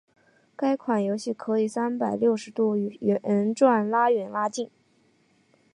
[0.55, 4.71] 该款游戏可以三百六十度旋转拉远拉近。